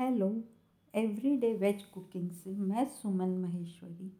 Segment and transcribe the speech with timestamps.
[0.00, 0.26] Hello
[0.94, 4.10] everyday veg cooking से मैं सुमन महेश्वरी।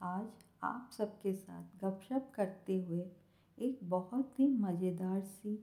[0.00, 3.00] आज आप सबके साथ गपशप करते हुए
[3.58, 5.54] एक बहुत ही मज़ेदार सी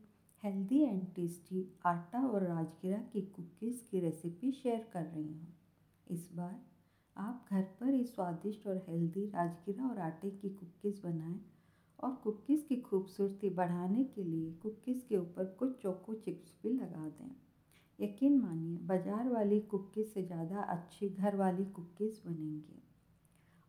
[0.43, 5.47] हेल्दी एंड टेस्टी आटा और राजगिरा की कुकीज़ की रेसिपी शेयर कर रही हूँ।
[6.07, 6.59] इस बार
[7.15, 11.39] आप घर पर ही स्वादिष्ट और हेल्दी राजगिरा और आटे की कुकीज़ बनाएँ
[11.99, 17.07] और कुकीज़ की खूबसूरती बढ़ाने के लिए कुकीज़ के ऊपर कुछ चोको चिप्स भी लगा
[17.09, 17.31] दें।
[18.01, 22.81] यकीन मानिए, बाज़ार वाली कुकीज़ से ज़्यादा अच्छी घर वाली कुकीज़ बनेंगी।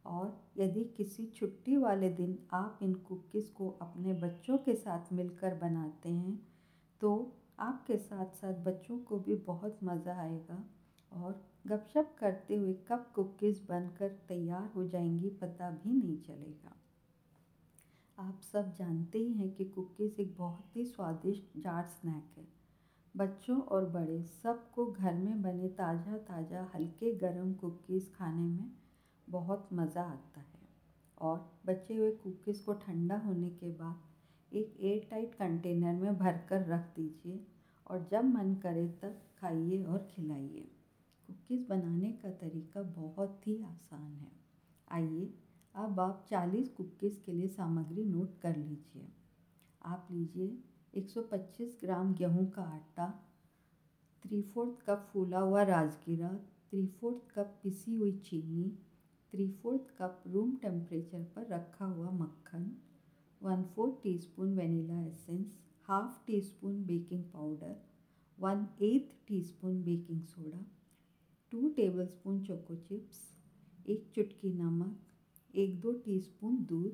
[0.05, 5.55] और यदि किसी छुट्टी वाले दिन आप इन कुकीज़ को अपने बच्चों के साथ मिलकर
[5.55, 6.39] बनाते हैं
[7.01, 7.11] तो
[7.61, 10.63] आपके साथ साथ बच्चों को भी बहुत मज़ा आएगा
[11.13, 16.77] और गपशप करते हुए कब कुकीज़ बनकर तैयार हो जाएँगी पता भी नहीं चलेगा।
[18.19, 22.62] आप सब जानते ही हैं कि कुकीज़ एक बहुत ही स्वादिष्ट जार स्नैक है।
[23.17, 28.71] बच्चों और बड़े सबको घर में बने ताज़ा ताज़ा हल्के गर्म कुकीज़ खाने में
[29.29, 30.61] बहुत मज़ा आता है।
[31.19, 36.41] और बचे हुए कुकीज़ को ठंडा होने के बाद एक एयर टाइट कंटेनर में भर
[36.49, 37.47] कर रख दीजिए
[37.87, 40.69] और जब मन करे तब खाइए और खिलाइए।
[41.27, 44.33] कुकीज़ बनाने का तरीका बहुत ही आसान है।
[44.89, 45.35] आइए,
[45.75, 49.09] अब आप 40 कुकीज़ के लिए सामग्री नोट कर लीजिए।
[49.83, 50.59] आप लीजिए
[50.97, 53.07] 125 ग्राम गेहूँ का आटा,
[54.23, 56.35] थ्री फोर्थ कप फूला हुआ राजगिरा,
[56.71, 58.71] थ्री फोर्थ कप पिसी हुई चीनी,
[59.33, 62.71] three fourth cup room temperature पर रखा हुआ मक्खन,
[63.43, 67.75] one fourth teaspoon vanilla essence, half teaspoon baking powder,
[68.39, 70.65] one eighth teaspoon baking soda,
[71.51, 71.69] two
[72.07, 73.19] tablespoon choco chips,
[73.87, 74.99] एक चुटकी नमक,
[75.55, 76.91] एक दो टीस्पून दूध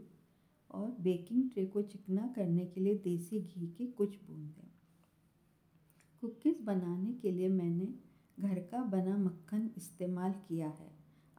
[0.71, 4.69] और बेकिंग ट्रे को चिकना करने के लिए देसी घी की कुछ बूंदें।
[6.23, 7.95] कुकीज़ बनाने के लिए मैंने
[8.39, 10.91] घर का बना मक्खन इस्तेमाल किया है।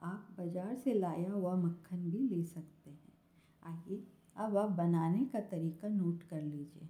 [0.02, 3.13] आप बाज़ार से लाया हुआ मक्खन भी ले सकते हैं।
[3.63, 4.03] आइए,
[4.36, 6.89] अब आप बनाने का तरीका नोट कर लीजिए।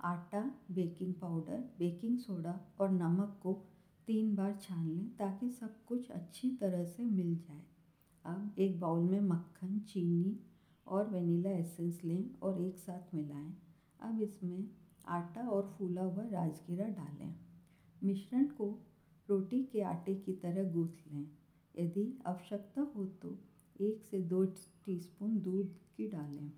[0.00, 0.40] आटा,
[0.70, 3.52] बेकिंग पाउडर, बेकिंग सोडा और नमक को
[4.08, 7.62] तीन बार छान लें ताकि सब कुछ अच्छी तरह से मिल जाए।
[8.24, 10.36] अब एक बाउल में मक्खन, चीनी
[10.86, 13.52] और वनीला एसेंस लें और एक साथ मिलाएँ।
[14.00, 14.68] अब इसमें
[15.08, 17.34] आटा और फूला हुआ राजगिरा डालें।
[18.02, 18.68] मिश्रण को
[19.28, 21.26] रोटी के आटे की तरह गूँथ लें।
[21.74, 23.36] यदि आवश्यकता हो तो
[23.80, 24.44] एक से दो
[24.84, 26.50] टीस्पून दूध की डालें।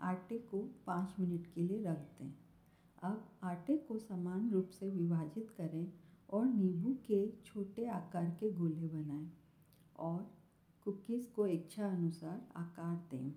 [0.00, 2.32] आटे को पाँच मिनट के लिए रख दें।
[3.02, 5.86] अब आटे को समान रूप से विभाजित करें
[6.28, 9.30] और नींबू के छोटे आकार के गोले बनाएँ
[9.98, 10.26] और
[10.86, 13.30] कुकीज़ को इच्छा अनुसार आकार दें।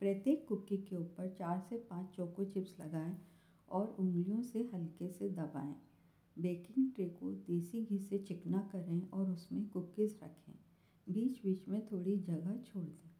[0.00, 3.16] प्रत्येक कुकी के ऊपर चार से पाँच चोको चिप्स लगाएँ
[3.68, 5.74] और उंगलियों से हल्के से दबाएँ।
[6.38, 10.54] बेकिंग ट्रे को देसी घी से चिकना करें और उसमें कुकीज़ रखें।
[11.08, 13.10] बीच बीच में थोड़ी जगह छोड़ दें।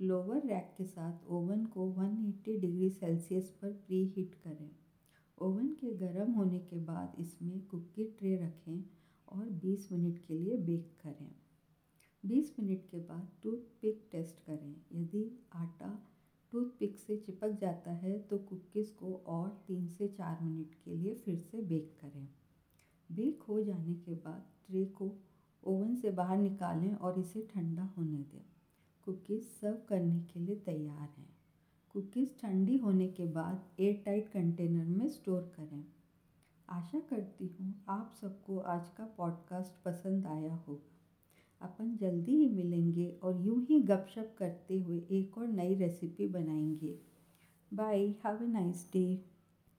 [0.00, 4.70] लोअर रैक के साथ ओवन को 180 डिग्री सेल्सियस पर प्री हीट करें।
[5.38, 8.82] ओवन के गर्म होने के बाद इसमें कुकी ट्रे रखें
[9.28, 11.47] और 20 मिनट के लिए बेक करें।
[12.24, 16.06] 20 मिनट के बाद टूथपिक टेस्ट करें। यदि आटा
[16.52, 21.14] टूथपिक से चिपक जाता है तो कुकीज़ को और तीन से चार मिनट के लिए
[21.14, 22.28] फिर से बेक करें।
[23.12, 25.16] बेक हो जाने के बाद ट्रे को
[25.64, 28.44] ओवन से बाहर निकालें और इसे ठंडा होने दें।
[29.04, 31.36] कुकीज़ सर्व करने के लिए तैयार हैं।
[31.92, 35.84] कुकीज़ ठंडी होने के बाद एयर टाइट कंटेनर में स्टोर करें।
[36.68, 40.97] आशा करती हूँ आप सबको आज का पॉडकास्ट पसंद आया होगा।
[41.60, 46.98] अपन जल्दी ही मिलेंगे और यूँ ही गपशप करते हुए एक और नई रेसिपी बनाएँगे।
[47.74, 49.24] Bye have a nice day